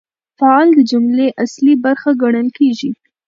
فاعل 0.39 0.69
د 0.75 0.79
جملې 0.91 1.27
اصلي 1.43 1.73
برخه 1.85 2.09
ګڼل 2.21 2.47
کیږي. 2.57 2.91